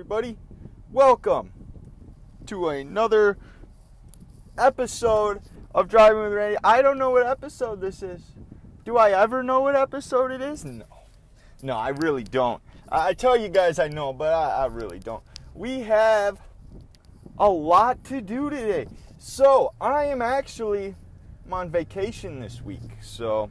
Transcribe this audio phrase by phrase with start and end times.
[0.00, 0.38] everybody.
[0.90, 1.52] Welcome
[2.46, 3.36] to another
[4.56, 5.42] episode
[5.74, 6.56] of Driving with Randy.
[6.64, 8.22] I don't know what episode this is.
[8.86, 10.64] Do I ever know what episode it is?
[10.64, 10.86] No.
[11.62, 12.62] No, I really don't.
[12.90, 15.22] I tell you guys I know, but I, I really don't.
[15.54, 16.40] We have
[17.36, 18.86] a lot to do today.
[19.18, 20.94] So, I am actually
[21.44, 22.96] I'm on vacation this week.
[23.02, 23.50] So,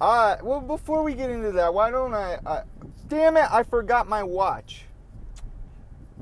[0.00, 2.62] uh, well, before we get into that, why don't I, I
[3.08, 4.86] damn it, I forgot my watch.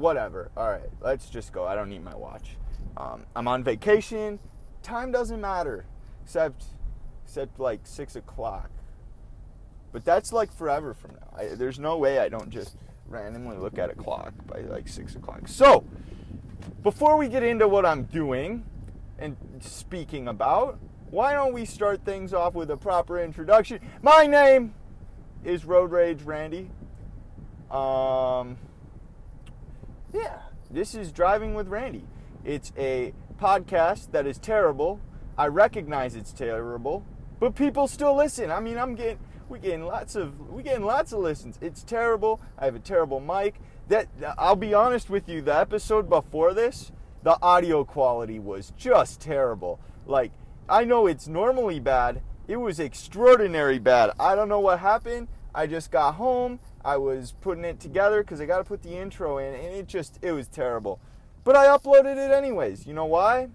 [0.01, 0.51] Whatever.
[0.57, 1.67] All right, let's just go.
[1.67, 2.57] I don't need my watch.
[2.97, 4.39] Um, I'm on vacation.
[4.83, 5.85] Time doesn't matter,
[6.25, 6.65] except
[7.23, 8.71] except like six o'clock.
[9.93, 11.37] But that's like forever from now.
[11.37, 12.79] I, there's no way I don't just
[13.09, 15.47] randomly look at a clock by like six o'clock.
[15.49, 15.85] So,
[16.83, 18.65] before we get into what I'm doing
[19.19, 20.79] and speaking about,
[21.11, 23.81] why don't we start things off with a proper introduction?
[24.01, 24.73] My name
[25.45, 26.71] is Road Rage Randy.
[27.71, 28.57] Um,
[30.13, 32.07] yeah, this is Driving with Randy.
[32.45, 35.01] It's a podcast that is terrible.
[35.39, 37.05] I recognize it's terrible,
[37.39, 38.51] but people still listen.
[38.51, 41.59] I mean, I'm getting we getting lots of we getting lots of listens.
[41.61, 42.41] It's terrible.
[42.59, 43.61] I have a terrible mic.
[43.89, 49.21] That I'll be honest with you, the episode before this, the audio quality was just
[49.21, 49.81] terrible.
[50.07, 50.33] Like
[50.69, 52.23] I know it's normally bad.
[52.49, 54.13] It was extraordinary bad.
[54.19, 55.29] I don't know what happened.
[55.55, 56.61] I just got home.
[56.85, 59.87] I was putting it together because I got to put the intro in, and it
[59.87, 61.01] just, it was terrible.
[61.45, 62.87] But I uploaded it anyways.
[62.87, 63.49] You know why?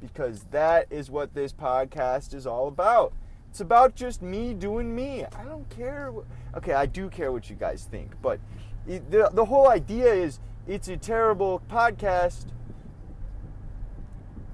[0.00, 3.12] Because that is what this podcast is all about.
[3.50, 5.24] It's about just me doing me.
[5.24, 6.12] I don't care.
[6.56, 8.40] Okay, I do care what you guys think, but
[8.86, 12.46] it, the, the whole idea is it's a terrible podcast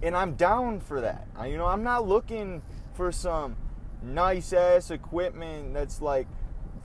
[0.03, 1.27] and I'm down for that.
[1.37, 2.63] I, you know, I'm not looking
[2.95, 3.57] for some
[4.03, 6.29] nice ass equipment that's like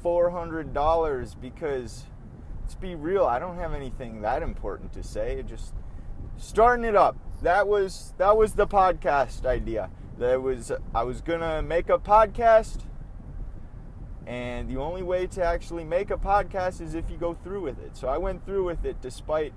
[0.04, 2.06] $400 because
[2.62, 5.44] let's be real, I don't have anything that important to say.
[5.48, 5.74] Just
[6.38, 7.18] starting it up.
[7.42, 9.90] That was that was the podcast idea.
[10.18, 12.82] That was I was going to make a podcast
[14.26, 17.80] and the only way to actually make a podcast is if you go through with
[17.80, 17.98] it.
[17.98, 19.54] So I went through with it despite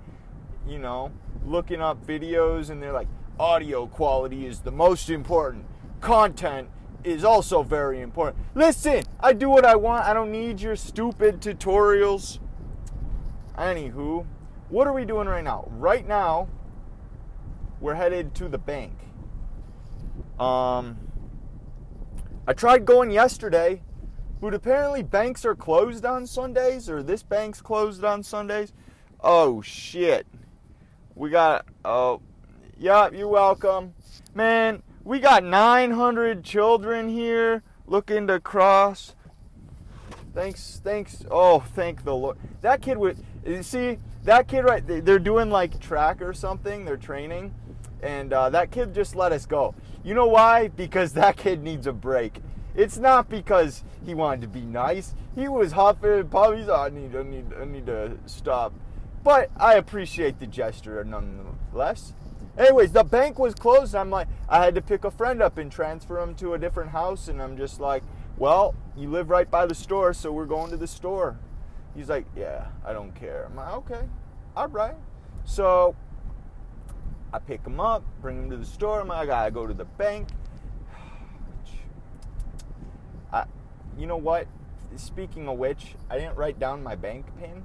[0.67, 1.11] you know,
[1.45, 3.07] looking up videos and they're like
[3.39, 5.65] audio quality is the most important.
[6.01, 6.69] Content
[7.07, 8.43] is also very important.
[8.55, 10.05] Listen, I do what I want.
[10.05, 12.39] I don't need your stupid tutorials.
[13.57, 14.25] Anywho,
[14.69, 15.67] what are we doing right now?
[15.71, 16.47] Right now,
[17.79, 18.93] we're headed to the bank.
[20.39, 20.97] Um,
[22.47, 23.81] I tried going yesterday,
[24.39, 28.73] but apparently banks are closed on Sundays, or this bank's closed on Sundays.
[29.21, 30.27] Oh shit.
[31.15, 32.21] We got, oh,
[32.79, 33.95] Yup, you're welcome.
[34.35, 39.15] Man, we got 900 children here looking to cross.
[40.33, 41.23] Thanks, thanks.
[41.31, 42.37] Oh, thank the Lord.
[42.59, 46.97] That kid would, you see, that kid right, they're doing like track or something, they're
[46.97, 47.55] training,
[48.03, 49.73] and uh, that kid just let us go.
[50.03, 50.67] You know why?
[50.67, 52.41] Because that kid needs a break.
[52.75, 55.15] It's not because he wanted to be nice.
[55.35, 56.69] He was huffing and puffing.
[56.69, 58.73] Oh, I need, I need, I need to stop.
[59.23, 62.11] But I appreciate the gesture nonetheless.
[62.57, 63.93] Anyways, the bank was closed.
[63.93, 66.89] I'm like, I had to pick a friend up and transfer him to a different
[66.89, 67.27] house.
[67.27, 68.03] And I'm just like,
[68.37, 71.37] well, you live right by the store, so we're going to the store.
[71.95, 73.45] He's like, yeah, I don't care.
[73.45, 74.01] I'm like, okay,
[74.55, 74.95] all right.
[75.45, 75.95] So
[77.31, 79.01] I pick him up, bring him to the store.
[79.01, 80.29] I'm like, I gotta go to the bank.
[83.97, 84.45] You know what?
[84.95, 87.63] Speaking of which, I didn't write down my bank pin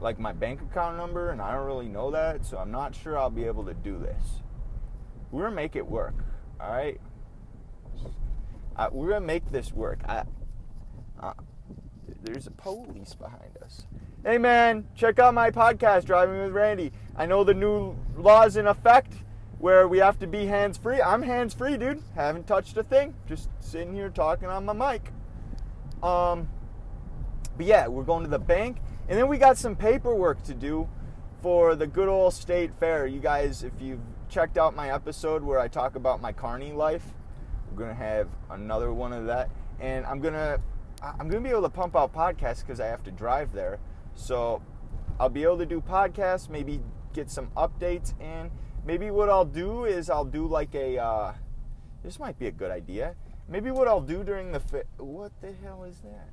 [0.00, 3.18] like my bank account number, and I don't really know that, so I'm not sure
[3.18, 4.42] I'll be able to do this.
[5.30, 6.14] We're gonna make it work,
[6.60, 7.00] all right?
[8.76, 10.00] Uh, we're gonna make this work.
[10.08, 10.24] I,
[11.20, 11.34] uh,
[12.22, 13.86] there's a police behind us.
[14.24, 16.92] Hey man, check out my podcast, Driving with Randy.
[17.16, 19.14] I know the new laws in effect
[19.58, 21.00] where we have to be hands free.
[21.00, 22.02] I'm hands free, dude.
[22.14, 23.14] Haven't touched a thing.
[23.26, 25.12] Just sitting here talking on my mic.
[26.02, 26.48] Um,
[27.56, 28.78] but yeah, we're going to the bank
[29.10, 30.88] and then we got some paperwork to do
[31.42, 33.08] for the good old state fair.
[33.08, 37.02] You guys, if you've checked out my episode where I talk about my carny life,
[37.68, 39.50] we're gonna have another one of that.
[39.80, 40.60] And I'm gonna
[41.02, 43.80] I'm gonna be able to pump out podcasts because I have to drive there.
[44.14, 44.62] So
[45.18, 46.80] I'll be able to do podcasts, maybe
[47.12, 48.48] get some updates, and
[48.84, 50.98] maybe what I'll do is I'll do like a.
[50.98, 51.32] Uh,
[52.04, 53.16] this might be a good idea.
[53.48, 56.28] Maybe what I'll do during the fi- what the hell is that?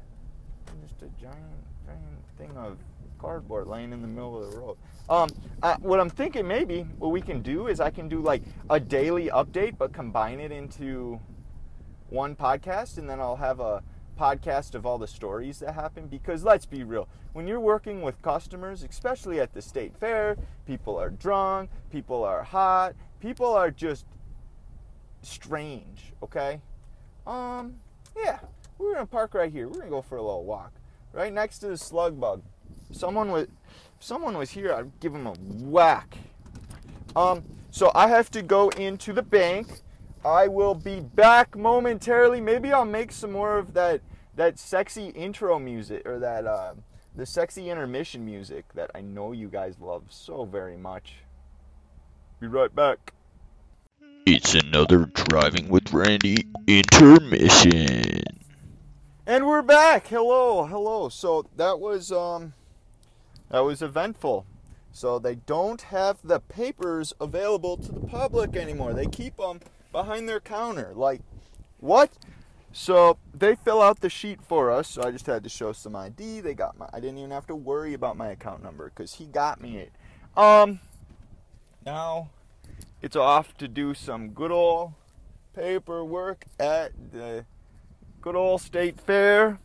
[0.83, 2.77] Just a giant, giant thing of
[3.19, 4.77] cardboard laying in the middle of the road.
[5.09, 5.29] Um,
[5.79, 9.29] what I'm thinking maybe what we can do is I can do like a daily
[9.29, 11.19] update, but combine it into
[12.09, 13.83] one podcast, and then I'll have a
[14.19, 16.07] podcast of all the stories that happen.
[16.07, 20.35] Because let's be real when you're working with customers especially at the state fair
[20.65, 24.07] people are drunk people are hot people are just
[25.21, 26.59] strange okay?
[27.27, 27.75] Um
[28.15, 28.39] yeah
[28.79, 29.67] we're gonna park right here.
[29.67, 30.73] We're gonna go for a little walk
[31.17, 32.41] right next to the slug bug
[32.91, 33.47] someone was
[33.99, 35.33] someone was here i'd give them a
[35.65, 36.17] whack
[37.15, 39.81] um so i have to go into the bank
[40.27, 42.41] I will be back momentarily.
[42.41, 44.01] Maybe I'll make some more of that
[44.35, 46.73] that sexy intro music or that uh,
[47.15, 51.15] the sexy intermission music that I know you guys love so very much.
[52.39, 53.13] Be right back.
[54.25, 58.36] It's another Driving with Randy intermission.
[59.29, 60.07] And we're back.
[60.07, 61.09] Hello, hello.
[61.09, 62.53] So that was um
[63.49, 64.45] that was eventful.
[64.93, 68.93] So they don't have the papers available to the public anymore.
[68.93, 69.59] They keep them
[69.91, 70.93] behind their counter.
[70.95, 71.19] Like,
[71.81, 72.13] what?
[72.71, 74.87] So they fill out the sheet for us.
[74.87, 76.39] So I just had to show some ID.
[76.39, 76.87] They got my.
[76.93, 79.91] I didn't even have to worry about my account number because he got me it.
[80.37, 80.79] Um.
[81.85, 82.29] Now,
[83.01, 84.93] it's off to do some good old
[85.53, 87.43] paperwork at the
[88.21, 89.59] good old state fair.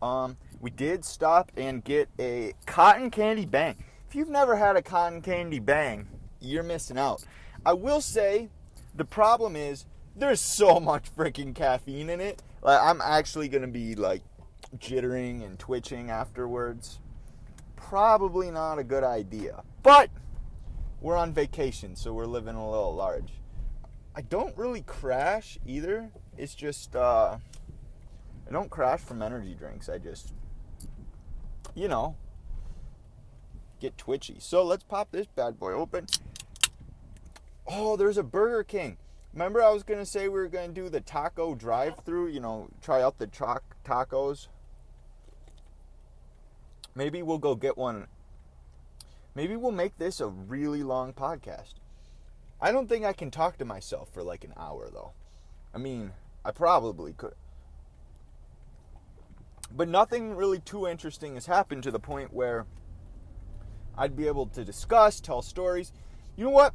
[0.00, 3.84] Um, we did stop and get a cotton candy bang.
[4.08, 6.06] If you've never had a cotton candy bang,
[6.40, 7.24] you're missing out.
[7.64, 8.48] I will say
[8.94, 9.86] the problem is
[10.16, 12.42] there's so much freaking caffeine in it.
[12.62, 14.22] Like I'm actually gonna be like
[14.76, 17.00] jittering and twitching afterwards.
[17.76, 19.62] Probably not a good idea.
[19.82, 20.10] But
[21.00, 23.32] we're on vacation, so we're living a little large.
[24.14, 26.10] I don't really crash either.
[26.36, 27.38] It's just uh
[28.52, 29.88] I don't crash from energy drinks.
[29.88, 30.34] I just
[31.74, 32.16] you know
[33.80, 34.36] get twitchy.
[34.40, 36.04] So let's pop this bad boy open.
[37.66, 38.98] Oh, there's a Burger King.
[39.32, 42.28] Remember, I was gonna say we were gonna do the taco drive-through.
[42.28, 44.48] You know, try out the truck tacos.
[46.94, 48.06] Maybe we'll go get one.
[49.34, 51.76] Maybe we'll make this a really long podcast.
[52.60, 55.12] I don't think I can talk to myself for like an hour though.
[55.72, 56.12] I mean,
[56.44, 57.32] I probably could.
[59.74, 62.66] But nothing really too interesting has happened to the point where
[63.96, 65.92] I'd be able to discuss, tell stories.
[66.36, 66.74] You know what?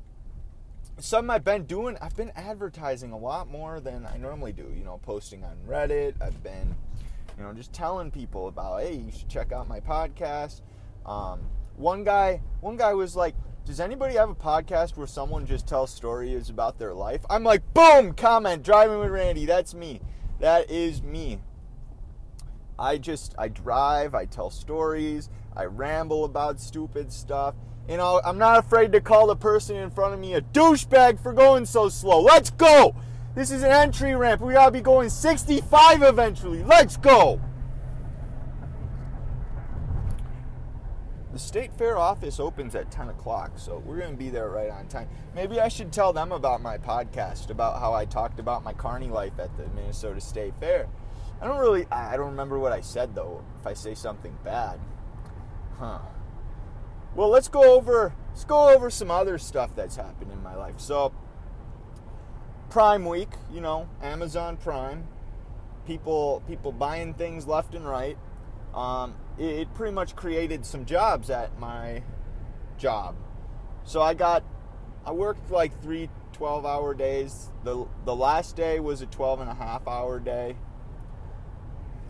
[0.99, 4.71] something I've been doing, I've been advertising a lot more than I normally do.
[4.75, 6.15] You know, posting on Reddit.
[6.21, 6.75] I've been,
[7.37, 10.61] you know, just telling people about, hey, you should check out my podcast.
[11.05, 11.41] Um,
[11.75, 13.35] one guy, one guy was like,
[13.65, 17.21] does anybody have a podcast where someone just tells stories about their life?
[17.29, 19.45] I'm like, boom, comment, driving with Randy.
[19.45, 20.01] That's me.
[20.39, 21.39] That is me.
[22.79, 27.55] I just, I drive, I tell stories, I ramble about stupid stuff.
[27.89, 31.19] You know, I'm not afraid to call the person in front of me a douchebag
[31.19, 32.21] for going so slow.
[32.21, 32.95] Let's go!
[33.33, 34.41] This is an entry ramp.
[34.41, 36.63] We gotta be going 65 eventually.
[36.63, 37.39] Let's go!
[41.31, 44.87] The state fair office opens at 10 o'clock, so we're gonna be there right on
[44.87, 45.07] time.
[45.35, 49.07] Maybe I should tell them about my podcast, about how I talked about my carny
[49.07, 50.87] life at the Minnesota State Fair.
[51.41, 54.79] I don't really, I don't remember what I said though, if I say something bad.
[55.77, 55.99] Huh.
[57.15, 60.79] Well, let's go over let's go over some other stuff that's happened in my life.
[60.79, 61.13] So,
[62.69, 65.07] Prime Week, you know, Amazon Prime,
[65.85, 68.17] people people buying things left and right.
[68.73, 72.03] Um, it, it pretty much created some jobs at my
[72.77, 73.15] job.
[73.83, 74.43] So I got
[75.05, 77.49] I worked like three 12 hour days.
[77.63, 80.55] The the last day was a 12 and a half hour day.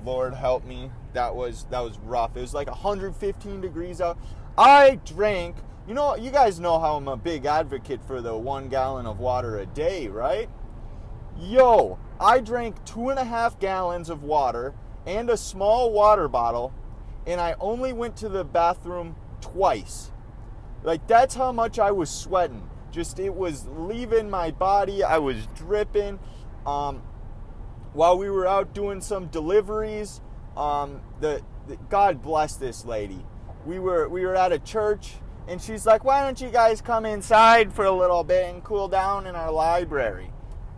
[0.08, 0.90] Lord help me.
[1.14, 2.38] That was that was rough.
[2.38, 4.18] It was like 115 degrees out.
[4.58, 8.70] I drank, you know, you guys know how I'm a big advocate for the one
[8.70, 10.50] gallon of water a day, right?
[11.38, 14.74] Yo, I drank two and a half gallons of water
[15.06, 16.74] and a small water bottle,
[17.28, 20.12] and I only went to the bathroom twice.
[20.84, 22.70] Like, that's how much I was sweating.
[22.92, 25.04] Just, it was leaving my body.
[25.04, 26.20] I was dripping.
[26.66, 27.04] Um,
[27.98, 30.22] while we were out doing some deliveries,
[30.56, 33.26] um, the, the God bless this lady
[33.68, 35.16] we were we were at a church
[35.48, 38.88] and she's like, "Why don't you guys come inside for a little bit and cool
[38.88, 40.32] down in our library?"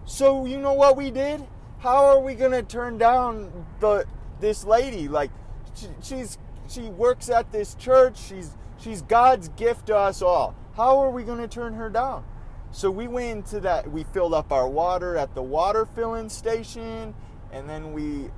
[0.05, 1.45] So, you know what we did?
[1.79, 4.05] How are we to turn down the
[4.39, 5.31] this lady like
[5.75, 8.17] she, she's she works at this church.
[8.17, 10.55] She's she's God's gift to us all.
[10.75, 12.25] How are we to turn her down?
[12.71, 17.13] So we went into that we filled up our water at the water filling station
[17.51, 18.29] and then we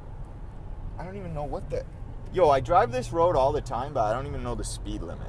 [0.98, 1.86] I don't even know what the
[2.34, 5.02] Yo, I drive this road all the time, but I don't even know the speed
[5.02, 5.28] limit.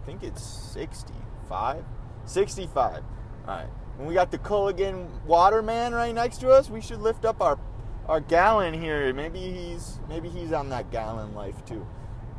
[0.00, 1.84] I think it's 65.
[2.26, 2.96] 65.
[2.96, 3.02] All
[3.46, 3.66] right.
[3.96, 7.58] When we got the Culligan Waterman right next to us, we should lift up our
[8.06, 9.12] our gallon here.
[9.12, 11.86] Maybe he's maybe he's on that gallon life too.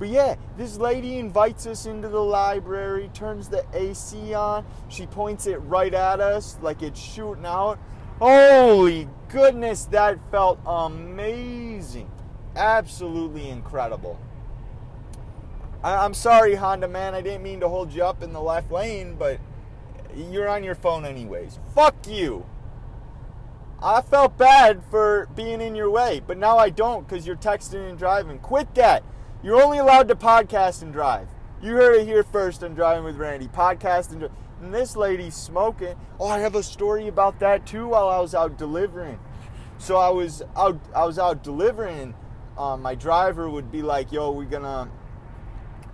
[0.01, 4.65] But yeah, this lady invites us into the library, turns the AC on.
[4.89, 7.77] She points it right at us like it's shooting out.
[8.17, 12.09] Holy goodness, that felt amazing.
[12.55, 14.17] Absolutely incredible.
[15.83, 17.13] I- I'm sorry, Honda man.
[17.13, 19.37] I didn't mean to hold you up in the left lane, but
[20.15, 21.59] you're on your phone anyways.
[21.75, 22.47] Fuck you.
[23.83, 27.87] I felt bad for being in your way, but now I don't because you're texting
[27.87, 28.39] and driving.
[28.39, 29.03] Quit that.
[29.43, 31.27] You're only allowed to podcast and drive.
[31.61, 33.47] You heard it here first on Driving with Randy.
[33.47, 34.29] Podcast and.
[34.61, 35.95] And this lady's smoking.
[36.19, 39.19] Oh, I have a story about that too while I was out delivering.
[39.79, 42.13] So I was out I was out delivering
[42.57, 44.87] um, my driver would be like, "Yo, we're gonna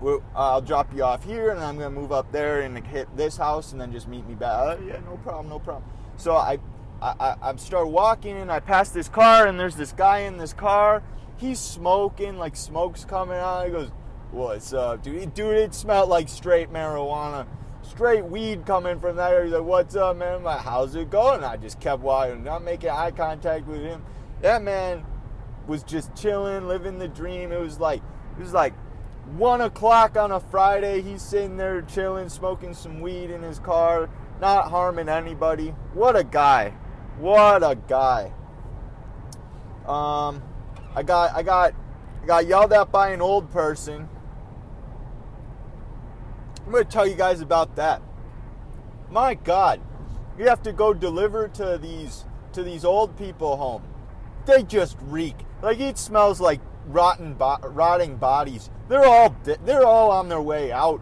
[0.02, 3.38] we'll, I'll drop you off here, and I'm gonna move up there and hit this
[3.38, 5.90] house, and then just meet me back." Oh, yeah, no problem, no problem.
[6.18, 6.60] So I,
[7.02, 10.52] I, I start walking, and I pass this car, and there's this guy in this
[10.52, 11.02] car.
[11.38, 13.66] He's smoking, like smoke's coming out.
[13.66, 13.92] He goes,
[14.32, 15.34] "What's up, dude?
[15.34, 17.48] Dude, it smelled like straight marijuana."
[17.84, 19.44] Straight weed coming from there.
[19.44, 22.64] He's like, "What's up, man?" I'm like, "How's it going?" I just kept walking, not
[22.64, 24.04] making eye contact with him.
[24.42, 25.06] That man
[25.68, 27.52] was just chilling, living the dream.
[27.52, 28.02] It was like
[28.38, 28.74] it was like
[29.36, 31.02] one o'clock on a Friday.
[31.02, 34.10] He's sitting there chilling, smoking some weed in his car,
[34.42, 35.70] not harming anybody.
[35.94, 36.74] What a guy!
[37.20, 38.32] What a guy!
[39.86, 40.44] Um,
[40.96, 41.74] I got I got
[42.24, 44.10] I got yelled at by an old person.
[46.66, 48.02] I'm gonna tell you guys about that.
[49.10, 49.80] My God,
[50.38, 53.84] you have to go deliver to these to these old people home.
[54.46, 55.36] They just reek.
[55.62, 58.70] Like it smells like rotten, bo- rotting bodies.
[58.90, 61.02] They're all they're all on their way out.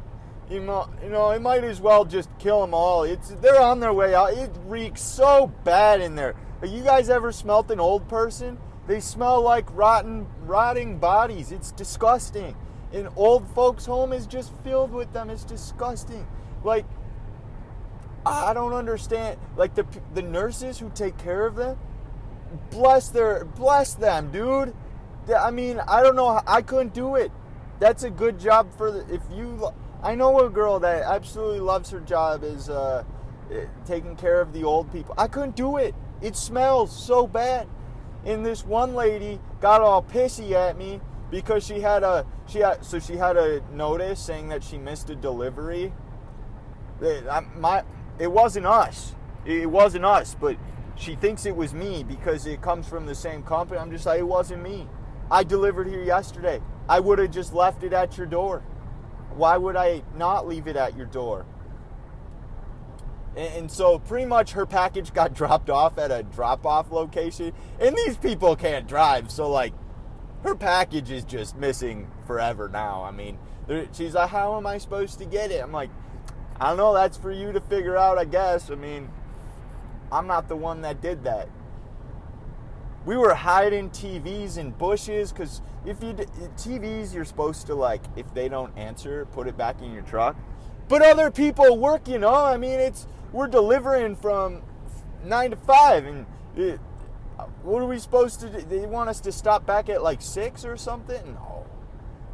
[0.49, 3.03] You know, you know, it might as well just kill them all.
[3.03, 4.33] It's they're on their way out.
[4.33, 6.35] It reeks so bad in there.
[6.61, 8.57] Have you guys ever smelt an old person?
[8.87, 11.51] They smell like rotten, rotting bodies.
[11.51, 12.55] It's disgusting.
[12.93, 15.29] An old folks' home is just filled with them.
[15.29, 16.27] It's disgusting.
[16.63, 16.85] Like
[18.25, 19.39] I don't understand.
[19.55, 21.77] Like the the nurses who take care of them,
[22.71, 24.73] bless their bless them, dude.
[25.35, 26.41] I mean, I don't know.
[26.45, 27.31] I couldn't do it.
[27.79, 29.69] That's a good job for the, if you.
[30.03, 33.03] I know a girl that absolutely loves her job is uh,
[33.85, 35.15] taking care of the old people.
[35.17, 35.95] I couldn't do it.
[36.21, 37.67] It smells so bad.
[38.25, 42.83] And this one lady got all pissy at me because she had a she had
[42.83, 45.93] so she had a notice saying that she missed a delivery.
[47.55, 47.83] My
[48.17, 49.13] it wasn't us.
[49.45, 50.57] It wasn't us, but
[50.95, 53.79] she thinks it was me because it comes from the same company.
[53.79, 54.87] I'm just like it wasn't me.
[55.29, 56.61] I delivered here yesterday.
[56.87, 58.61] I would have just left it at your door.
[59.35, 61.45] Why would I not leave it at your door?
[63.35, 67.53] And, so, pretty much, her package got dropped off at a drop off location.
[67.79, 69.29] And these people can't drive.
[69.31, 69.73] So, like,
[70.43, 73.03] her package is just missing forever now.
[73.03, 73.37] I mean,
[73.93, 75.61] she's like, How am I supposed to get it?
[75.61, 75.89] I'm like,
[76.59, 76.93] I don't know.
[76.93, 78.71] That's for you to figure out, I guess.
[78.71, 79.09] I mean,
[80.11, 81.49] I'm not the one that did that
[83.05, 88.31] we were hiding TVs in bushes because if you TVs, you're supposed to like if
[88.33, 90.35] they don't answer, put it back in your truck.
[90.87, 92.33] But other people work, you oh, know.
[92.33, 94.61] I mean, it's we're delivering from
[95.23, 96.25] nine to five, and
[96.55, 96.79] it,
[97.63, 98.61] what are we supposed to do?
[98.61, 101.33] They want us to stop back at like six or something?
[101.33, 101.65] No,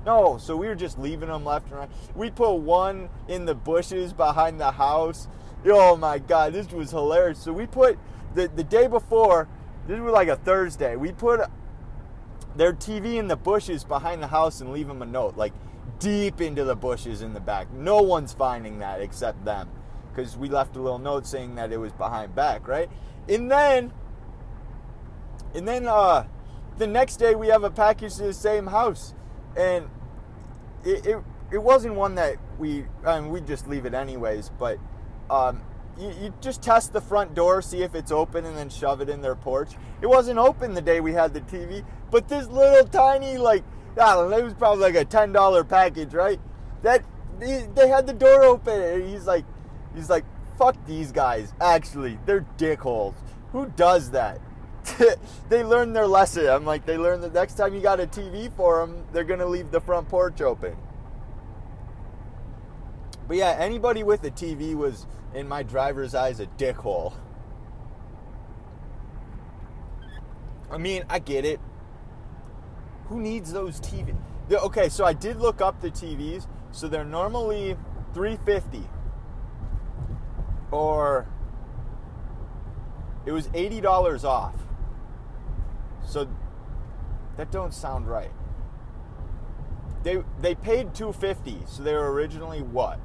[0.05, 0.38] no.
[0.38, 1.89] So we were just leaving them left and right.
[2.15, 5.27] We put one in the bushes behind the house.
[5.65, 7.39] Oh my god, this was hilarious.
[7.39, 7.98] So we put
[8.36, 9.48] the the day before
[9.88, 10.96] this was like a Thursday.
[10.96, 11.41] We put
[12.55, 15.53] their TV in the bushes behind the house and leave them a note, like
[15.98, 17.72] deep into the bushes in the back.
[17.74, 19.70] No one's finding that except them,
[20.13, 22.89] because we left a little note saying that it was behind back, right?
[23.27, 23.93] And then,
[25.53, 26.25] and then uh,
[26.77, 29.13] the next day we have a package to the same house,
[29.55, 29.89] and
[30.83, 34.77] it it, it wasn't one that we I mean we just leave it anyways, but
[35.29, 35.61] um,
[35.97, 39.09] you, you just test the front door, see if it's open, and then shove it
[39.09, 39.71] in their porch.
[40.01, 43.63] It wasn't open the day we had the TV, but this little tiny, like,
[43.99, 46.39] I don't know, it was probably like a $10 package, right?
[46.81, 47.03] That,
[47.39, 49.45] they had the door open, and he's like,
[49.95, 50.25] he's like,
[50.57, 51.53] fuck these guys.
[51.60, 53.15] Actually, they're dickholes.
[53.51, 54.39] Who does that?
[55.50, 56.48] they learned their lesson.
[56.48, 59.45] I'm like, they learned that next time you got a TV for them, they're gonna
[59.45, 60.75] leave the front porch open.
[63.27, 67.13] But yeah, anybody with a TV was in my driver's eyes a dickhole.
[70.69, 71.60] I mean, I get it.
[73.05, 74.15] Who needs those TVs?
[74.51, 76.48] Okay, so I did look up the TVs.
[76.71, 77.75] So they're normally
[78.13, 78.88] 350
[80.71, 81.27] or
[83.25, 84.55] it was $80 off.
[86.05, 86.27] So
[87.37, 88.31] that don't sound right.
[90.03, 92.99] They they paid 250, so they were originally what?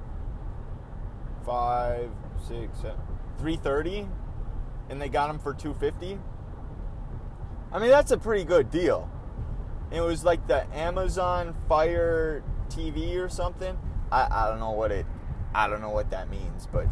[1.45, 2.11] Five,
[2.49, 2.99] six, seven,
[3.39, 4.09] 330,
[4.89, 6.19] and they got them for 250.
[7.71, 9.11] I mean, that's a pretty good deal.
[9.91, 13.79] It was like the Amazon Fire TV or something.
[14.11, 15.07] I, I don't know what it
[15.55, 16.87] I don't know what that means, but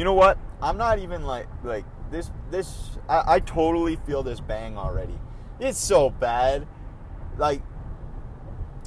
[0.00, 0.38] you know what?
[0.62, 5.18] I'm not even like like this this I, I totally feel this bang already.
[5.58, 6.66] It's so bad.
[7.36, 7.60] Like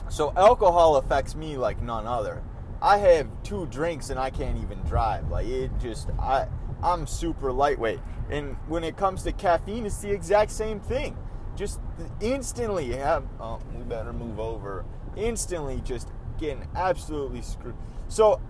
[0.10, 2.42] so alcohol affects me like none other.
[2.82, 5.30] I have two drinks and I can't even drive.
[5.30, 6.48] Like it just I
[6.82, 8.00] I'm super lightweight.
[8.32, 11.16] And when it comes to caffeine, it's the exact same thing.
[11.56, 11.80] Just
[12.22, 14.84] instantly have oh, we better move over.
[15.16, 16.08] Instantly just
[16.40, 17.76] getting absolutely screwed.
[18.08, 18.42] So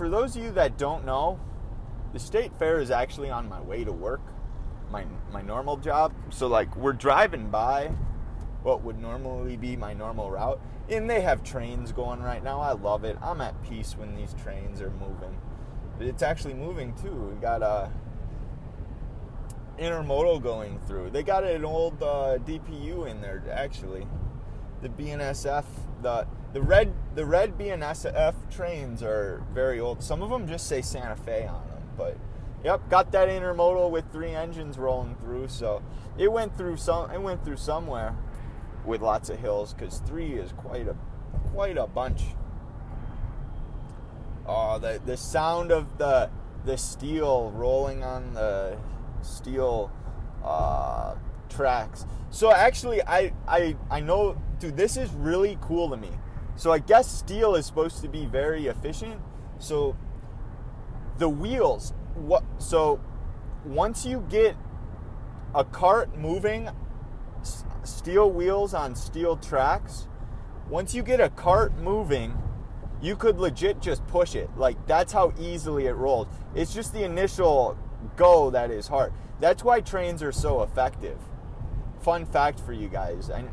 [0.00, 1.38] for those of you that don't know,
[2.14, 4.22] the state fair is actually on my way to work,
[4.90, 6.14] my my normal job.
[6.30, 7.88] So like we're driving by
[8.62, 12.62] what would normally be my normal route, and they have trains going right now.
[12.62, 13.18] I love it.
[13.20, 15.38] I'm at peace when these trains are moving.
[15.98, 17.12] But it's actually moving too.
[17.12, 17.92] We got a
[19.78, 21.10] intermodal going through.
[21.10, 24.06] They got an old uh, DPU in there actually.
[24.82, 25.64] The BNSF,
[26.02, 30.02] the the red the red BNSF trains are very old.
[30.02, 32.16] Some of them just say Santa Fe on them, but
[32.64, 35.48] yep, got that intermodal with three engines rolling through.
[35.48, 35.82] So
[36.18, 37.10] it went through some.
[37.10, 38.16] It went through somewhere
[38.84, 40.96] with lots of hills because three is quite a
[41.52, 42.22] quite a bunch.
[44.46, 46.30] Oh, the the sound of the
[46.64, 48.76] the steel rolling on the
[49.22, 49.90] steel
[50.44, 51.14] uh,
[51.48, 52.06] tracks.
[52.30, 54.76] So actually, I I I know, dude.
[54.76, 56.10] This is really cool to me.
[56.56, 59.20] So I guess steel is supposed to be very efficient.
[59.58, 59.96] So
[61.18, 62.44] the wheels, what?
[62.58, 63.00] So
[63.64, 64.56] once you get
[65.54, 66.68] a cart moving,
[67.82, 70.06] steel wheels on steel tracks.
[70.68, 72.36] Once you get a cart moving,
[73.02, 74.50] you could legit just push it.
[74.56, 76.28] Like that's how easily it rolls.
[76.54, 77.76] It's just the initial
[78.16, 79.12] go that is hard.
[79.40, 81.18] That's why trains are so effective.
[82.02, 83.30] Fun fact for you guys.
[83.30, 83.44] I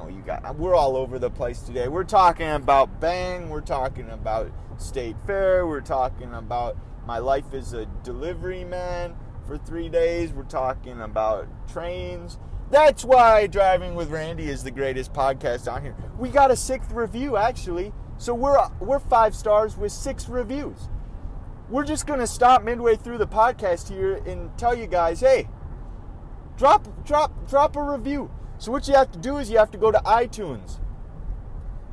[0.00, 1.88] know you got we're all over the place today.
[1.88, 7.72] We're talking about bang, we're talking about state fair, we're talking about my life as
[7.72, 9.14] a delivery man
[9.46, 12.38] for 3 days, we're talking about trains.
[12.70, 15.96] That's why driving with Randy is the greatest podcast on here.
[16.18, 17.92] We got a sixth review actually.
[18.18, 20.88] So we're we're 5 stars with 6 reviews
[21.70, 25.48] we're just going to stop midway through the podcast here and tell you guys, hey,
[26.56, 28.28] drop drop drop a review.
[28.60, 30.78] So what you have to do is you have to go to iTunes.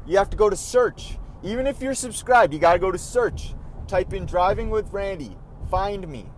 [0.05, 1.17] You have to go to search.
[1.41, 3.55] Even if you're subscribed, you got to go to search.
[3.87, 5.35] Type in driving with Randy.
[5.71, 6.29] Find me.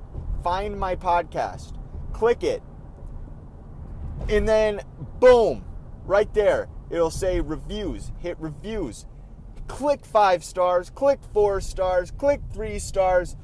[0.43, 1.73] Find my podcast.
[2.13, 2.63] Click it.
[4.29, 4.81] And then
[5.19, 5.65] boom,
[6.05, 8.11] right there, it'll say reviews.
[8.19, 9.05] Hit reviews
[9.69, 13.37] click five stars, click four stars, click three stars,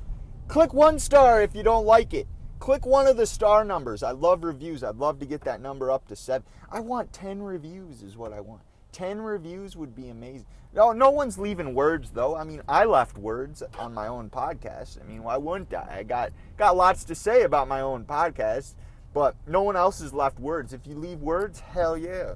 [0.50, 2.28] click one star if you don't like it.
[2.66, 4.02] Click one of the star numbers.
[4.02, 4.84] I love reviews.
[4.84, 6.48] I'd love to get that number up to seven.
[6.72, 8.64] I want 10 reviews, is what I want.
[8.92, 10.48] 10 reviews would be amazing.
[10.74, 12.36] No, no one's leaving words though.
[12.36, 15.00] I mean, I left words on my own podcast.
[15.00, 15.98] I mean, why wouldn't I?
[16.00, 18.74] I got got lots to say about my own podcast,
[19.14, 20.74] but no one else has left words.
[20.74, 22.34] If you leave words, hell yeah.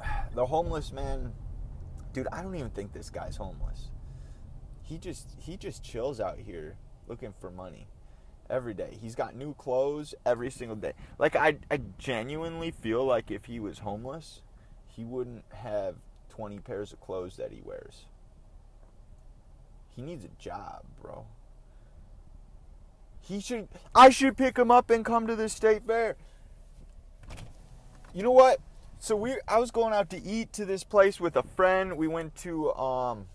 [0.36, 1.32] the homeless man,
[2.12, 3.90] dude, I don't even think this guy's homeless.
[4.80, 6.76] He just he just chills out here
[7.08, 7.86] looking for money
[8.50, 8.98] every day.
[9.00, 10.92] He's got new clothes every single day.
[11.18, 14.42] Like I I genuinely feel like if he was homeless,
[14.86, 15.96] he wouldn't have
[16.30, 18.06] 20 pairs of clothes that he wears.
[19.94, 21.26] He needs a job, bro.
[23.20, 26.16] He should I should pick him up and come to the state fair.
[28.12, 28.60] You know what?
[29.04, 31.98] so we I was going out to eat to this place with a friend.
[31.98, 33.26] We went to um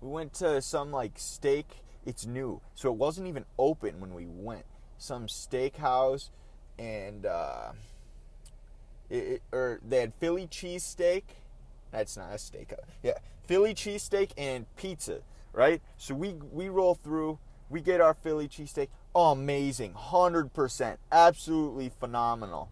[0.00, 1.66] we went to some like steak.
[2.04, 2.60] It's new.
[2.74, 4.64] So it wasn't even open when we went.
[4.98, 6.30] Some steakhouse
[6.78, 7.72] and uh
[9.08, 11.22] it, or they had Philly cheesesteak.
[11.90, 12.72] That's not a steak.
[13.02, 15.20] Yeah, Philly cheesesteak and pizza,
[15.52, 15.82] right?
[15.98, 18.88] So we we roll through, we get our Philly cheesesteak.
[19.14, 19.94] Oh, amazing.
[19.94, 20.96] 100%.
[21.10, 22.68] Absolutely phenomenal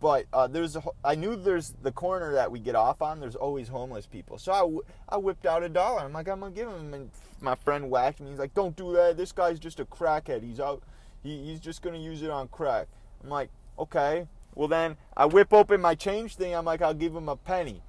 [0.00, 3.20] but uh, there's a, I knew there's the corner that we get off on.
[3.20, 6.00] There's always homeless people, so I, I whipped out a dollar.
[6.00, 6.94] I'm like, I'm gonna give him.
[6.94, 7.10] And
[7.40, 8.30] my friend whacked me.
[8.30, 9.16] He's like, Don't do that.
[9.16, 10.42] This guy's just a crackhead.
[10.42, 10.82] He's out.
[11.22, 12.88] He, he's just gonna use it on crack.
[13.22, 14.26] I'm like, okay.
[14.54, 16.54] Well then, I whip open my change thing.
[16.54, 17.82] I'm like, I'll give him a penny.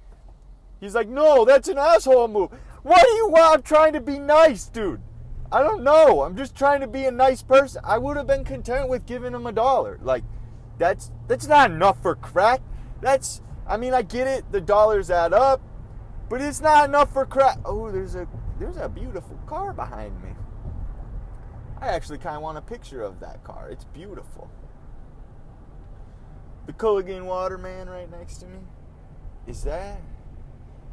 [0.80, 2.50] He's like, No, that's an asshole move.
[2.82, 3.34] What do you?
[3.36, 5.00] I'm trying to be nice, dude.
[5.50, 6.22] I don't know.
[6.22, 7.82] I'm just trying to be a nice person.
[7.84, 9.98] I would have been content with giving him a dollar.
[10.02, 10.24] Like,
[10.78, 12.60] that's that's not enough for crack.
[13.00, 14.52] That's I mean, I get it.
[14.52, 15.62] The dollars add up,
[16.28, 17.58] but it's not enough for crack.
[17.64, 20.32] Oh, there's a there's a beautiful car behind me.
[21.80, 23.70] I actually kind of want a picture of that car.
[23.70, 24.50] It's beautiful.
[26.66, 28.58] The Culligan Waterman right next to me.
[29.46, 30.02] Is that?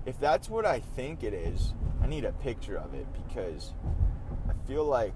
[0.06, 3.73] If that's what I think it is, I need a picture of it because
[4.47, 5.15] I feel like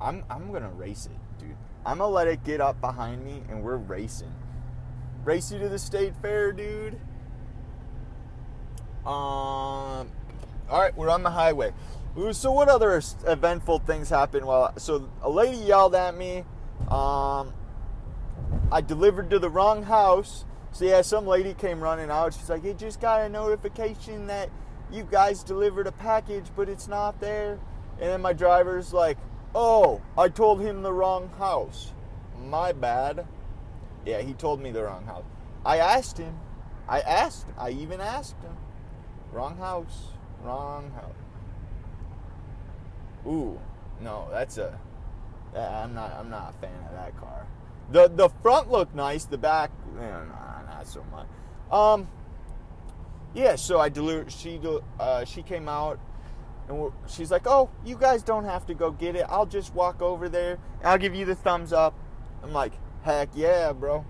[0.00, 1.56] I'm I'm gonna race it, dude.
[1.84, 4.34] I'm gonna let it get up behind me and we're racing.
[5.24, 6.94] Race you to the state fair, dude.
[9.04, 10.10] Um
[10.68, 11.72] all right, we're on the highway.
[12.32, 14.46] So what other eventful things happened?
[14.46, 16.44] Well, so a lady yelled at me.
[16.88, 17.52] Um,
[18.72, 20.44] I delivered to the wrong house.
[20.72, 22.34] So yeah, some lady came running out.
[22.34, 24.48] She's like, "You just got a notification that
[24.90, 27.58] you guys delivered a package, but it's not there."
[28.00, 29.18] And then my driver's like,
[29.54, 31.92] "Oh, I told him the wrong house.
[32.44, 33.26] My bad."
[34.04, 35.24] Yeah, he told me the wrong house.
[35.64, 36.38] I asked him.
[36.88, 37.46] I asked.
[37.58, 38.56] I even asked him.
[39.32, 40.12] Wrong house.
[40.44, 41.26] Wrong house.
[43.26, 43.58] Ooh,
[44.00, 44.78] no, that's a.
[45.56, 46.12] I'm not.
[46.14, 47.46] I'm not a fan of that car.
[47.90, 49.24] The the front looked nice.
[49.24, 51.26] The back, eh, nah, not so much.
[51.72, 52.08] Um.
[53.34, 54.30] Yeah, so I delivered.
[54.30, 54.60] She
[55.00, 55.98] uh, she came out,
[56.68, 59.26] and she's like, "Oh, you guys don't have to go get it.
[59.28, 60.58] I'll just walk over there.
[60.84, 61.94] I'll give you the thumbs up."
[62.42, 64.04] I'm like, "Heck yeah, bro."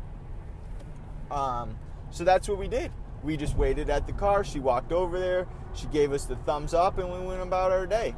[1.31, 1.79] Um.
[2.11, 2.90] So that's what we did.
[3.23, 4.45] We just waited at the car.
[4.45, 5.47] She walked over there.
[5.75, 8.14] She gave us the thumbs up, and we went about our day.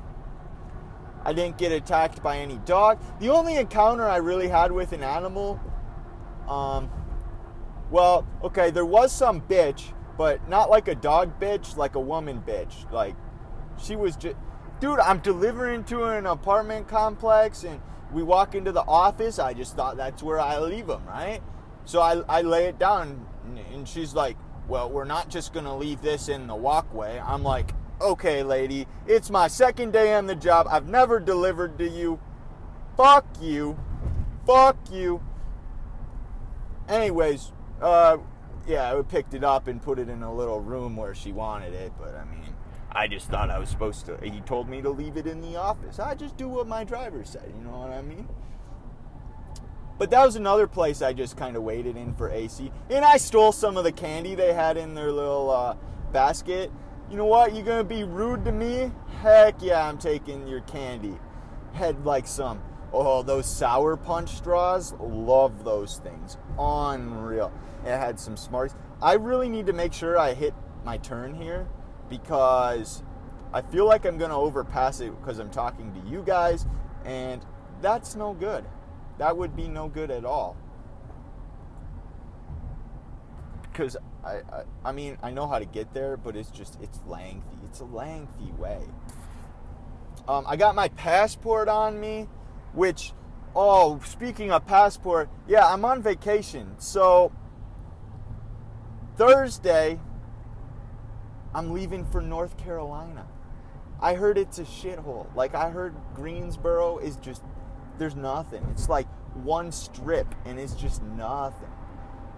[1.24, 3.00] I didn't get attacked by any dog.
[3.20, 5.60] The only encounter I really had with an animal,
[6.48, 6.90] um,
[7.90, 12.42] well, okay, there was some bitch, but not like a dog bitch, like a woman
[12.46, 12.90] bitch.
[12.92, 13.16] Like,
[13.80, 14.36] she was just,
[14.80, 17.80] dude, I'm delivering to an apartment complex and
[18.12, 19.38] we walk into the office.
[19.38, 21.40] I just thought that's where I leave them, right?
[21.84, 23.26] So I, I lay it down
[23.72, 24.36] and she's like,
[24.68, 27.18] well, we're not just going to leave this in the walkway.
[27.18, 30.66] I'm like, okay, lady, it's my second day on the job.
[30.70, 32.20] I've never delivered to you.
[32.96, 33.78] Fuck you.
[34.46, 35.22] Fuck you.
[36.88, 38.18] Anyways, uh,
[38.66, 41.72] yeah, I picked it up and put it in a little room where she wanted
[41.72, 42.47] it, but I mean,
[42.90, 44.18] I just thought I was supposed to.
[44.22, 45.98] He told me to leave it in the office.
[45.98, 48.28] I just do what my driver said, you know what I mean?
[49.98, 52.70] But that was another place I just kind of waited in for AC.
[52.88, 55.76] And I stole some of the candy they had in their little uh,
[56.12, 56.70] basket
[57.10, 57.54] you know what?
[57.54, 58.90] You're gonna be rude to me?
[59.22, 61.18] Heck yeah, I'm taking your candy.
[61.72, 62.60] Had like some.
[62.92, 64.92] Oh, those sour punch straws.
[65.00, 66.36] Love those things.
[66.58, 67.52] Unreal.
[67.84, 68.76] It had some smarties.
[69.00, 71.66] I really need to make sure I hit my turn here
[72.08, 73.02] because
[73.52, 76.66] I feel like I'm gonna overpass it because I'm talking to you guys,
[77.04, 77.44] and
[77.80, 78.64] that's no good.
[79.18, 80.56] That would be no good at all.
[83.62, 87.00] Because I, I, I mean, I know how to get there, but it's just, it's
[87.06, 87.58] lengthy.
[87.64, 88.82] It's a lengthy way.
[90.26, 92.28] Um, I got my passport on me,
[92.72, 93.12] which,
[93.54, 96.74] oh, speaking of passport, yeah, I'm on vacation.
[96.78, 97.32] So,
[99.16, 100.00] Thursday,
[101.54, 103.26] I'm leaving for North Carolina.
[104.00, 105.34] I heard it's a shithole.
[105.34, 107.42] Like, I heard Greensboro is just,
[107.98, 108.64] there's nothing.
[108.70, 111.70] It's like one strip, and it's just nothing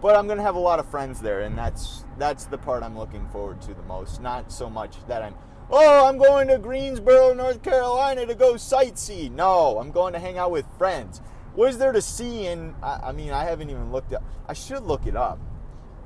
[0.01, 2.97] but I'm gonna have a lot of friends there, and that's that's the part I'm
[2.97, 4.21] looking forward to the most.
[4.21, 5.35] Not so much that I'm,
[5.71, 9.31] oh, I'm going to Greensboro, North Carolina to go sightsee.
[9.31, 11.21] No, I'm going to hang out with friends.
[11.55, 12.47] What is there to see?
[12.47, 14.23] And I, I mean, I haven't even looked up.
[14.49, 15.39] I should look it up.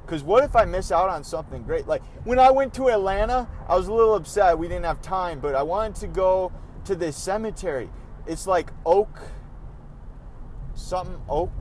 [0.05, 1.87] Because what if I miss out on something great?
[1.87, 4.59] Like when I went to Atlanta, I was a little upset.
[4.59, 6.53] We didn't have time, but I wanted to go
[6.85, 7.89] to this cemetery.
[8.27, 9.21] It's like Oak,
[10.75, 11.53] something Oak,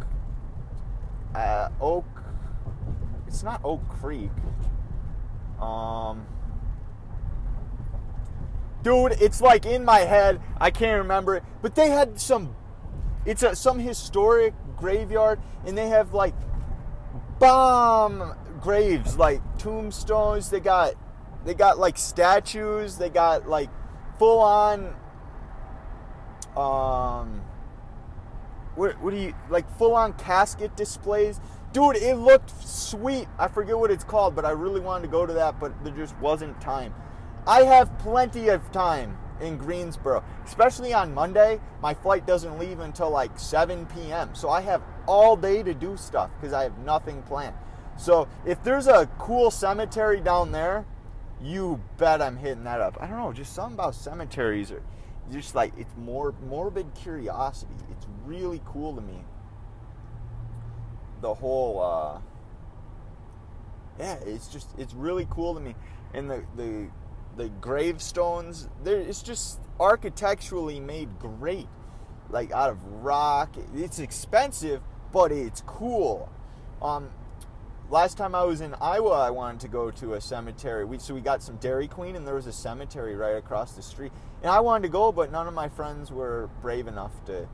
[1.36, 2.06] uh, Oak
[3.34, 4.30] it's not Oak Creek.
[5.60, 6.28] Um,
[8.84, 10.40] dude, it's like in my head.
[10.62, 12.56] I can't remember it, but they had some.
[13.26, 16.36] It's a some historic graveyard, and they have like
[17.40, 20.50] bomb graves, like tombstones.
[20.50, 20.94] They got
[21.46, 22.98] they got like statues.
[22.98, 23.70] They got like
[24.18, 24.96] full on.
[26.56, 27.42] Um,
[28.76, 29.70] what what do you like?
[29.78, 31.40] Full on casket displays.
[31.74, 33.28] Dude, it looked sweet.
[33.40, 35.94] I forget what it's called, but I really wanted to go to that, but there
[35.94, 36.94] just wasn't time.
[37.48, 41.60] I have plenty of time in Greensboro, especially on Monday.
[41.82, 44.36] My flight doesn't leave until like 7 p.m.
[44.36, 47.56] So I have all day to do stuff because I have nothing planned.
[47.98, 50.86] So if there's a cool cemetery down there,
[51.42, 52.98] You bet I'm hitting that up.
[53.02, 54.82] I don't know, just something about cemeteries or
[55.32, 57.74] just like it's more morbid curiosity.
[57.92, 59.26] It's really cool to me.
[61.22, 62.22] The whole uh
[64.00, 65.76] yeah, it's just it's really cool to me.
[66.14, 66.90] And the the
[67.36, 71.68] the gravestones, there it's just architecturally made great.
[72.30, 73.56] Like out of rock.
[73.76, 74.82] It's expensive,
[75.14, 76.30] but it's cool.
[76.82, 77.10] Um
[77.90, 80.84] last time I was in Iowa, I wanted to go to a cemetery.
[80.84, 83.84] We, so we got some Dairy Queen, and there was a cemetery right across the
[83.84, 84.12] street.
[84.42, 87.48] And I wanted to go, but none of my friends were brave enough to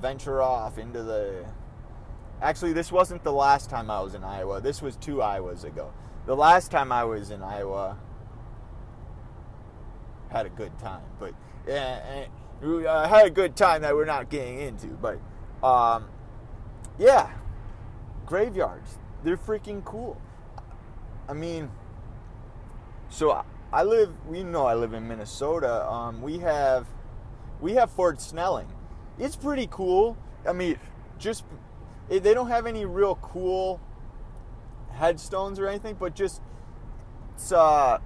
[0.00, 1.44] venture off into the.
[2.40, 4.60] Actually, this wasn't the last time I was in Iowa.
[4.60, 5.92] This was two Iowas ago.
[6.26, 7.98] The last time I was in Iowa,
[10.30, 11.34] had a good time, but
[11.68, 12.24] yeah,
[12.64, 14.86] uh, had a good time that we're not getting into.
[14.86, 15.18] But
[15.62, 16.06] um,
[17.02, 17.30] yeah,
[18.26, 20.20] graveyards they're freaking cool.
[21.28, 21.70] I mean,
[23.08, 24.12] so I live.
[24.26, 25.88] We know I live in Minnesota.
[25.88, 26.86] Um, we have
[27.60, 28.68] we have Fort Snelling.
[29.18, 30.16] It's pretty cool.
[30.46, 30.78] I mean,
[31.18, 31.44] just
[32.08, 33.80] they don't have any real cool
[34.92, 36.42] headstones or anything, but just
[37.34, 38.00] it's a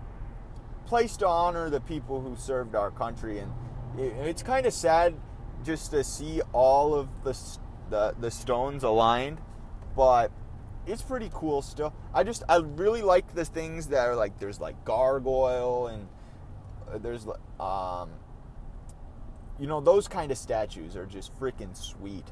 [0.86, 3.52] place to honor the people who served our country, and
[3.98, 5.14] it's kind of sad
[5.64, 7.34] just to see all of the
[7.90, 9.40] the, the stones aligned,
[9.94, 10.30] but
[10.86, 11.92] it's pretty cool still.
[12.14, 16.08] I just I really like the things that are like there's like gargoyle and
[16.92, 17.26] uh, there's
[17.58, 18.10] um
[19.58, 22.26] you know those kind of statues are just freaking sweet.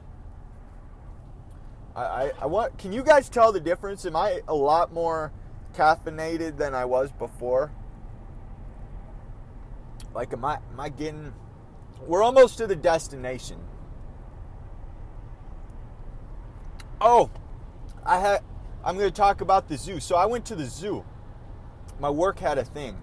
[1.96, 4.06] I, I, I want can you guys tell the difference?
[4.06, 5.32] Am I a lot more
[5.74, 7.72] caffeinated than I was before?
[10.14, 11.32] Like am I am I getting
[12.06, 13.58] we're almost to the destination.
[17.00, 17.30] Oh,
[18.04, 18.42] I had
[18.85, 19.98] I'm going to talk about the zoo.
[19.98, 21.04] So I went to the zoo.
[21.98, 22.98] My work had a thing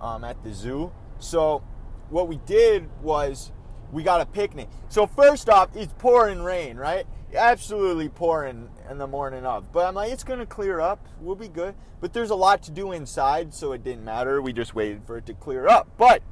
[0.00, 0.92] um, at the zoo.
[1.18, 1.64] So
[2.10, 3.52] what we did was
[3.90, 4.68] we got a picnic.
[4.90, 7.06] So first off, it's pouring rain, right?
[7.34, 9.72] Absolutely pouring in the morning of.
[9.72, 11.06] But I'm like, it's gonna clear up.
[11.20, 11.74] We'll be good.
[12.00, 14.42] But there's a lot to do inside, so it didn't matter.
[14.42, 15.88] We just waited for it to clear up.
[15.96, 16.22] But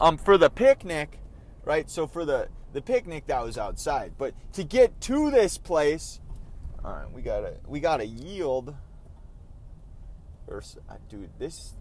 [0.00, 1.20] um, for the picnic,
[1.64, 1.88] right?
[1.88, 4.12] So for the the picnic that was outside.
[4.18, 6.20] But to get to this place,
[6.84, 8.74] all right, we gotta we gotta yield.
[10.46, 11.72] Versus, uh, dude, this.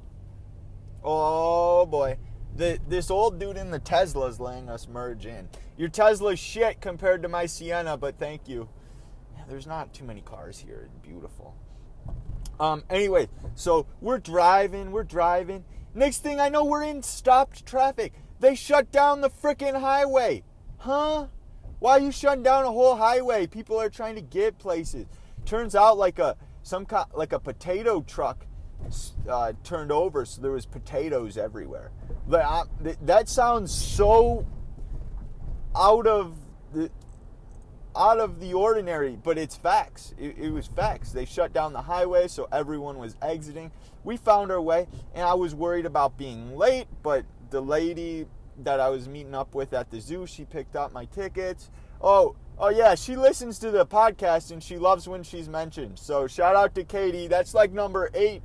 [1.04, 2.18] Oh boy,
[2.56, 5.50] the this old dude in the Tesla is letting us merge in.
[5.76, 8.70] Your Tesla's shit compared to my Sienna, but thank you.
[9.50, 10.84] There's not too many cars here.
[10.86, 11.58] It's beautiful.
[12.58, 12.86] Um.
[12.90, 14.94] Anyway, so we're driving.
[14.94, 15.66] We're driving.
[15.94, 18.14] Next thing I know, we're in stopped traffic.
[18.40, 20.44] They shut down the freaking highway.
[20.86, 21.26] Huh?
[21.80, 23.48] Why are you shutting down a whole highway?
[23.48, 25.08] People are trying to get places.
[25.44, 28.46] Turns out like a some kind like a potato truck
[29.28, 31.90] uh, turned over, so there was potatoes everywhere.
[32.28, 32.64] But I,
[33.02, 34.46] that sounds so
[35.76, 36.38] out of
[36.72, 36.92] the
[37.98, 40.14] out of the ordinary, but it's facts.
[40.20, 41.12] It, it, was facts.
[41.12, 43.72] They shut down the highway, so everyone was exiting.
[44.04, 48.28] We found our way, and I was worried about being late, but the lady
[48.60, 50.26] that I was meeting up with at the zoo.
[50.26, 51.70] She picked up my tickets.
[52.02, 56.00] Oh, oh yeah, she listens to the podcast and she loves when she's mentioned.
[56.00, 57.28] So shout out to Katie.
[57.28, 58.42] That's like number eight.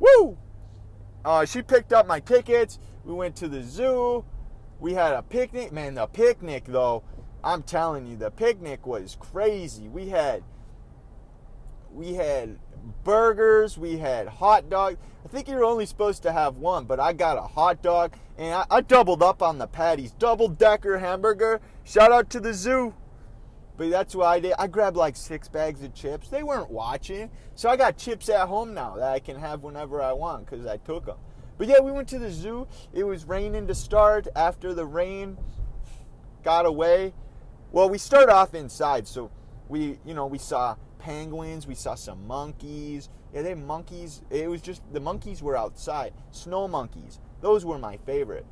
[0.00, 0.38] Woo!
[1.24, 2.78] Uh, she picked up my tickets.
[3.04, 4.24] We went to the zoo.
[4.80, 5.72] We had a picnic.
[5.72, 7.02] Man, the picnic though,
[7.42, 9.88] I'm telling you, the picnic was crazy.
[9.88, 10.42] We had
[11.92, 12.58] we had
[13.04, 14.96] burgers, we had hot dogs.
[15.24, 18.54] I think you're only supposed to have one, but I got a hot dog and
[18.54, 20.12] I, I doubled up on the patties.
[20.12, 21.60] Double decker hamburger.
[21.84, 22.94] Shout out to the zoo.
[23.76, 24.54] But that's what I did.
[24.58, 26.28] I grabbed like six bags of chips.
[26.28, 27.30] They weren't watching.
[27.54, 30.66] So I got chips at home now that I can have whenever I want because
[30.66, 31.16] I took them.
[31.58, 32.66] But yeah, we went to the zoo.
[32.92, 34.28] It was raining to start.
[34.36, 35.38] After the rain
[36.42, 37.14] got away,
[37.72, 39.08] well, we start off inside.
[39.08, 39.30] So
[39.68, 41.66] we, you know, we saw penguins.
[41.66, 43.10] We saw some monkeys.
[43.34, 44.22] Yeah, they monkeys.
[44.30, 46.14] It was just the monkeys were outside.
[46.30, 47.20] Snow monkeys.
[47.42, 48.46] Those were my favorite.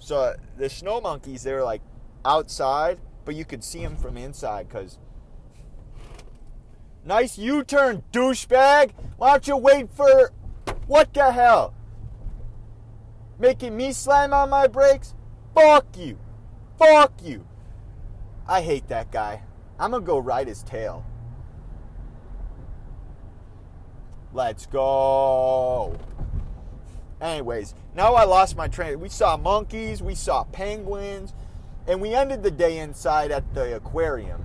[0.00, 1.82] So the snow monkeys, they were like
[2.24, 4.98] outside, but you could see them from inside because.
[7.04, 8.90] Nice U turn, douchebag.
[9.16, 10.32] Why don't you wait for.
[10.86, 11.74] What the hell?
[13.38, 15.14] Making me slam on my brakes?
[15.54, 16.18] Fuck you.
[16.76, 17.46] Fuck you.
[18.48, 19.42] I hate that guy.
[19.78, 21.04] I'm gonna go ride his tail.
[24.34, 25.96] Let's go.
[27.20, 28.98] Anyways, now I lost my train.
[28.98, 31.32] We saw monkeys, we saw penguins,
[31.86, 34.44] and we ended the day inside at the aquarium.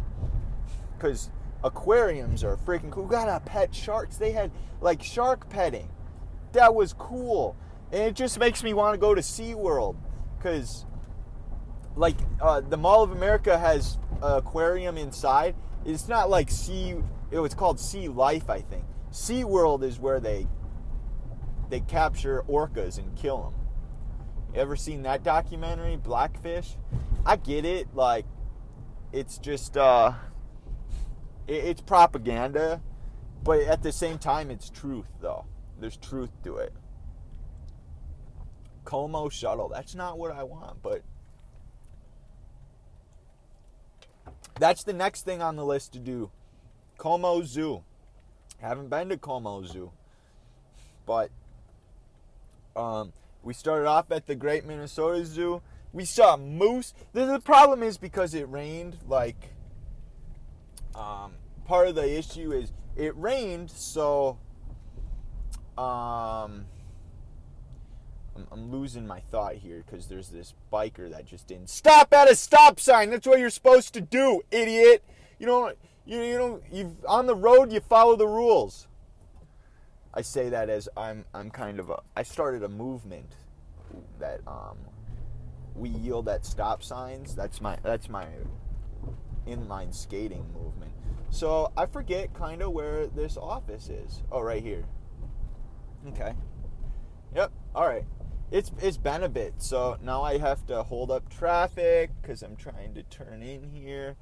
[0.95, 1.31] Because
[1.63, 3.05] aquariums are freaking cool.
[3.05, 4.17] We got a pet sharks.
[4.17, 5.89] They had like shark petting.
[6.53, 7.55] that was cool.
[7.91, 9.95] And it just makes me want to go to SeaWorld.
[10.37, 10.85] Because,
[11.95, 15.55] like, uh, the Mall of America has an aquarium inside.
[15.83, 16.97] It's not like Sea,
[17.31, 18.85] it was called Sea Life, I think.
[19.11, 20.47] SeaWorld is where they
[21.69, 23.53] they capture orcas and kill them.
[24.53, 26.77] You ever seen that documentary, Blackfish?
[27.25, 28.25] I get it, like,
[29.11, 30.13] it's just, uh,
[31.47, 32.81] it, it's propaganda,
[33.43, 35.45] but at the same time, it's truth, though.
[35.79, 36.73] There's truth to it.
[38.83, 39.69] Como shuttle.
[39.69, 41.03] That's not what I want, but
[44.59, 46.31] that's the next thing on the list to do.
[46.97, 47.83] Como Zoo.
[48.61, 49.91] Haven't been to Como Zoo,
[51.05, 51.31] but
[52.75, 55.61] um, we started off at the Great Minnesota Zoo.
[55.93, 56.93] We saw moose.
[57.13, 58.97] The, the problem is because it rained.
[59.07, 59.53] Like,
[60.93, 61.33] um,
[61.65, 64.37] part of the issue is it rained, so
[65.77, 66.65] um,
[68.35, 72.29] I'm, I'm losing my thought here because there's this biker that just didn't stop at
[72.29, 73.09] a stop sign.
[73.09, 75.03] That's what you're supposed to do, idiot.
[75.39, 75.77] You don't.
[76.09, 76.63] You, you don't.
[76.71, 77.71] You on the road.
[77.71, 78.87] You follow the rules.
[80.11, 83.35] I say that as I'm I'm kind of a I started a movement
[84.17, 84.77] that um
[85.75, 87.35] we yield at stop signs.
[87.35, 88.25] That's my that's my
[89.47, 90.91] inline skating movement.
[91.29, 94.23] So I forget kind of where this office is.
[94.31, 94.85] Oh, right here.
[96.07, 96.33] Okay.
[97.35, 97.51] Yep.
[97.75, 98.05] All right.
[98.49, 99.53] It's it's been a bit.
[99.59, 104.17] So now I have to hold up traffic because I'm trying to turn in here.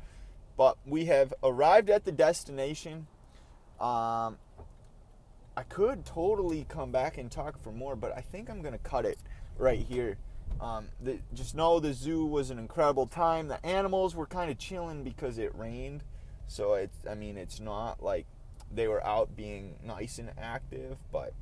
[0.58, 3.08] But we have arrived at the destination.
[3.80, 4.38] Um,
[5.56, 9.06] I could totally come back and talk for more, but I think I'm gonna cut
[9.06, 9.20] it
[9.58, 10.18] right here.
[10.60, 13.48] Um, the, just know the zoo was an incredible time.
[13.48, 16.04] The animals were kind of chilling because it rained,
[16.48, 18.26] so it's I mean it's not like
[18.74, 21.34] they were out being nice and active, but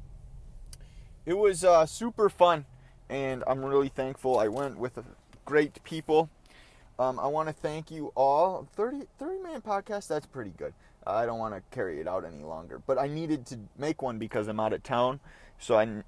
[1.25, 2.65] it was uh, super fun,
[3.09, 4.37] and I'm really thankful.
[4.37, 4.99] I went with
[5.45, 6.29] great people.
[6.97, 8.67] Um, I want to thank you all.
[8.75, 10.73] 30, 30 minute podcast, that's pretty good.
[11.05, 14.17] I don't want to carry it out any longer, but I needed to make one
[14.17, 15.19] because I'm out of town.
[15.59, 16.03] So I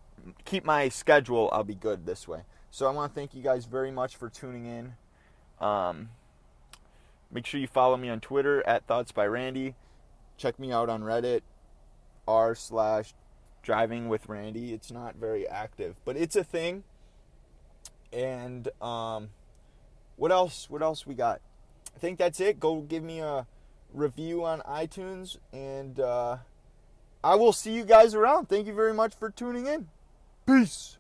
[0.46, 2.42] keep my schedule, I'll be good this way.
[2.72, 4.94] So I want to thank you guys very much for tuning in.
[5.66, 6.10] Um,
[7.32, 9.76] make sure you follow me on Twitter at Thoughts by Randy.
[10.38, 11.42] Check me out on Reddit
[12.28, 13.14] r slash
[13.64, 14.74] driving with Randy.
[14.74, 16.84] It's not very active, but it's a thing.
[18.12, 19.30] And um,
[20.18, 20.70] what else?
[20.70, 21.40] What else we got?
[21.96, 22.60] I think that's it.
[22.60, 23.48] Go give me a
[23.94, 26.38] review on iTunes, and uh,
[27.24, 28.50] I will see you guys around.
[28.50, 29.88] Thank you very much for tuning in.
[30.46, 30.97] Peace.